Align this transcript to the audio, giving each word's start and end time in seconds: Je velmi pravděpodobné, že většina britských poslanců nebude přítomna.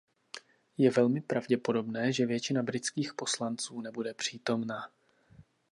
Je 0.77 0.91
velmi 0.91 1.21
pravděpodobné, 1.21 2.13
že 2.13 2.25
většina 2.25 2.63
britských 2.63 3.13
poslanců 3.13 3.81
nebude 3.81 4.13
přítomna. 4.13 4.89